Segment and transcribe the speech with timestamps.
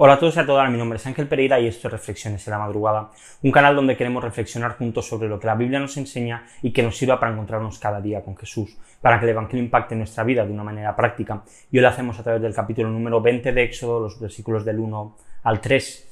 [0.00, 2.46] Hola a todos y a todas, mi nombre es Ángel Pereira y esto es Reflexiones
[2.46, 3.10] en la Madrugada,
[3.42, 6.84] un canal donde queremos reflexionar juntos sobre lo que la Biblia nos enseña y que
[6.84, 10.46] nos sirva para encontrarnos cada día con Jesús, para que el Evangelio impacte nuestra vida
[10.46, 11.42] de una manera práctica.
[11.72, 14.78] Y hoy lo hacemos a través del capítulo número 20 de Éxodo, los versículos del
[14.78, 16.08] 1 al 3.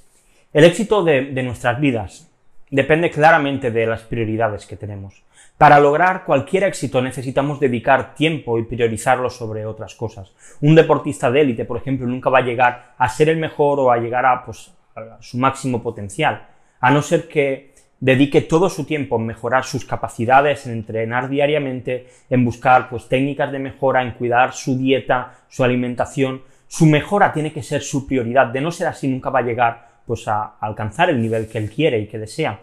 [0.53, 2.29] El éxito de, de nuestras vidas
[2.71, 5.23] depende claramente de las prioridades que tenemos.
[5.59, 10.35] Para lograr cualquier éxito necesitamos dedicar tiempo y priorizarlo sobre otras cosas.
[10.61, 13.91] Un deportista de élite, por ejemplo, nunca va a llegar a ser el mejor o
[13.91, 14.73] a llegar a, pues,
[15.21, 16.47] su máximo potencial,
[16.81, 22.09] a no ser que dedique todo su tiempo en mejorar sus capacidades, en entrenar diariamente,
[22.29, 26.43] en buscar pues, técnicas de mejora, en cuidar su dieta, su alimentación.
[26.69, 28.49] Su mejora tiene que ser su prioridad.
[28.49, 31.71] De no ser así, nunca va a llegar pues, a alcanzar el nivel que él
[31.71, 32.61] quiere y que desea.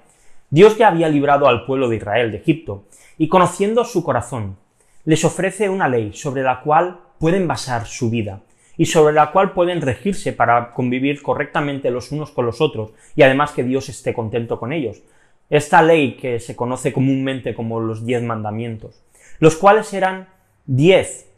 [0.53, 2.83] Dios ya había librado al pueblo de Israel de Egipto,
[3.17, 4.55] y conociendo su corazón,
[5.03, 8.41] les ofrece una ley sobre la cual pueden basar su vida
[8.77, 13.23] y sobre la cual pueden regirse para convivir correctamente los unos con los otros y
[13.23, 15.01] además que Dios esté contento con ellos.
[15.49, 19.01] Esta ley que se conoce comúnmente como los diez mandamientos,
[19.39, 20.27] los cuales eran
[20.67, 21.31] diez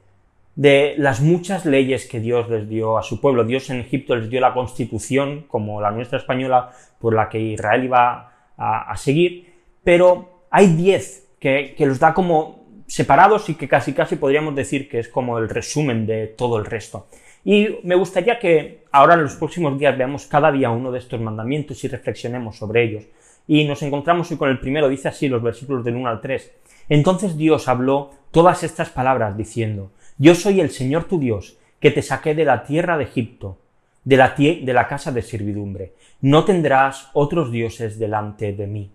[0.55, 3.45] de las muchas leyes que Dios les dio a su pueblo.
[3.45, 7.85] Dios en Egipto les dio la constitución, como la nuestra española, por la que Israel
[7.85, 9.53] iba a, seguir,
[9.83, 14.99] pero hay diez que, los da como separados y que casi casi podríamos decir que
[14.99, 17.07] es como el resumen de todo el resto.
[17.43, 21.21] Y me gustaría que ahora en los próximos días veamos cada día uno de estos
[21.21, 23.03] mandamientos y reflexionemos sobre ellos.
[23.47, 26.51] Y nos encontramos hoy con el primero, dice así los versículos del 1 al 3.
[26.89, 32.01] Entonces Dios habló todas estas palabras diciendo, Yo soy el Señor tu Dios, que te
[32.01, 33.57] saqué de la tierra de Egipto,
[34.05, 38.91] de la, de la casa de servidumbre no tendrás otros dioses delante de mí.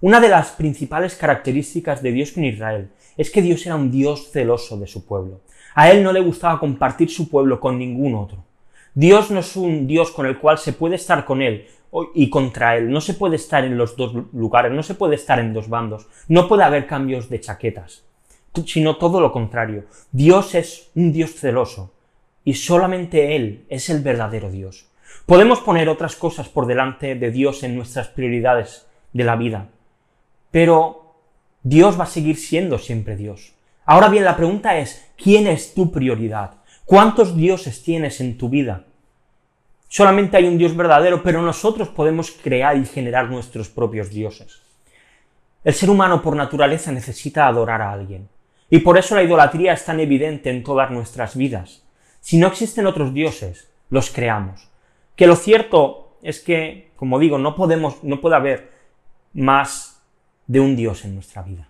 [0.00, 4.30] Una de las principales características de Dios con Israel es que Dios era un Dios
[4.30, 5.40] celoso de su pueblo.
[5.74, 8.44] A él no le gustaba compartir su pueblo con ningún otro.
[8.94, 11.66] Dios no es un Dios con el cual se puede estar con él
[12.14, 12.90] y contra él.
[12.90, 16.06] No se puede estar en los dos lugares, no se puede estar en dos bandos.
[16.28, 18.04] No puede haber cambios de chaquetas,
[18.64, 19.84] sino todo lo contrario.
[20.12, 21.92] Dios es un Dios celoso
[22.46, 24.86] y solamente Él es el verdadero Dios.
[25.26, 29.66] Podemos poner otras cosas por delante de Dios en nuestras prioridades de la vida,
[30.52, 31.16] pero
[31.64, 33.54] Dios va a seguir siendo siempre Dios.
[33.84, 36.58] Ahora bien, la pregunta es, ¿quién es tu prioridad?
[36.84, 38.84] ¿Cuántos dioses tienes en tu vida?
[39.88, 44.62] Solamente hay un Dios verdadero, pero nosotros podemos crear y generar nuestros propios dioses.
[45.64, 48.28] El ser humano por naturaleza necesita adorar a alguien,
[48.70, 51.85] y por eso la idolatría es tan evidente en todas nuestras vidas.
[52.26, 54.68] Si no existen otros dioses, los creamos.
[55.14, 58.72] Que lo cierto es que, como digo, no podemos, no puede haber
[59.32, 60.02] más
[60.48, 61.68] de un Dios en nuestra vida.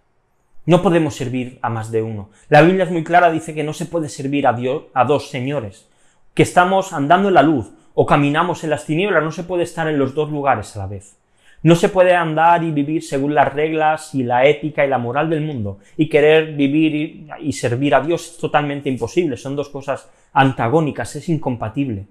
[0.65, 2.31] No podemos servir a más de uno.
[2.49, 5.29] La Biblia es muy clara, dice que no se puede servir a, Dios, a dos
[5.29, 5.91] señores,
[6.33, 9.87] que estamos andando en la luz o caminamos en las tinieblas, no se puede estar
[9.89, 11.19] en los dos lugares a la vez.
[11.67, 15.29] No se puede andar y vivir según las reglas y la ética y la moral
[15.29, 20.09] del mundo y querer vivir y, servir a Dios es totalmente imposible, son dos cosas
[20.33, 22.07] antagónicas, es incompatible.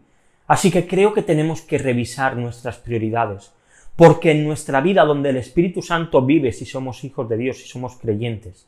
[0.46, 3.54] Así que creo que tenemos que revisar nuestras prioridades,
[3.96, 7.70] porque en nuestra vida donde el Espíritu Santo vive si somos hijos de Dios, si
[7.70, 8.68] somos creyentes,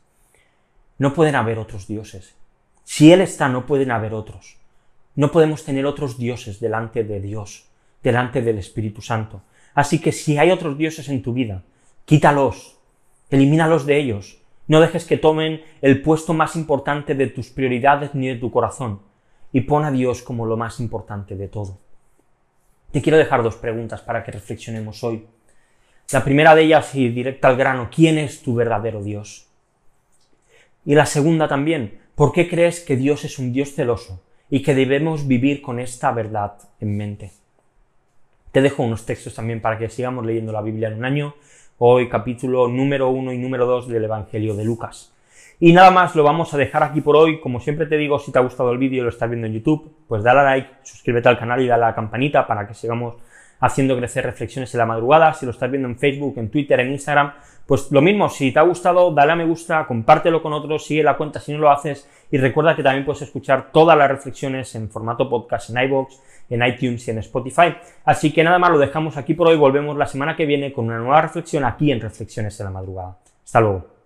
[0.96, 2.34] no pueden haber otros dioses.
[2.84, 4.56] Si Él está, no pueden haber otros.
[5.16, 7.66] No podemos tener otros dioses delante de Dios,
[8.02, 9.42] delante del Espíritu Santo.
[9.78, 11.62] Así que si hay otros dioses en tu vida,
[12.04, 12.80] quítalos,
[13.30, 14.42] elimínalos de ellos.
[14.66, 19.02] No dejes que tomen el puesto más importante de tus prioridades ni de tu corazón
[19.52, 21.78] y pon a Dios como lo más importante de todo.
[22.90, 25.28] Te quiero dejar dos preguntas para que reflexionemos hoy.
[26.10, 29.46] La primera de ellas, y directa al grano, ¿quién es tu verdadero Dios?
[30.84, 34.74] Y la segunda también, ¿por qué crees que Dios es un Dios celoso y que
[34.74, 37.30] debemos vivir con esta verdad en mente?
[38.60, 41.34] Dejo unos textos también para que sigamos leyendo la Biblia en un año.
[41.78, 45.14] Hoy capítulo número uno y número dos del Evangelio de Lucas.
[45.60, 47.40] Y nada más, lo vamos a dejar aquí por hoy.
[47.40, 49.54] Como siempre te digo, si te ha gustado el vídeo y lo estás viendo en
[49.54, 52.74] YouTube, pues dale a like, suscríbete al canal y dale a la campanita para que
[52.74, 53.14] sigamos
[53.60, 55.32] haciendo crecer reflexiones en la madrugada.
[55.34, 57.32] Si lo estás viendo en Facebook, en Twitter, en Instagram,
[57.66, 61.02] pues lo mismo, si te ha gustado, dale a me gusta, compártelo con otros, sigue
[61.02, 64.74] la cuenta si no lo haces y recuerda que también puedes escuchar todas las reflexiones
[64.74, 66.14] en formato podcast en iVoox,
[66.48, 67.76] en iTunes y en Spotify.
[68.04, 70.86] Así que nada más, lo dejamos aquí por hoy, volvemos la semana que viene con
[70.86, 73.18] una nueva reflexión aquí en Reflexiones en la madrugada.
[73.44, 73.97] Hasta luego.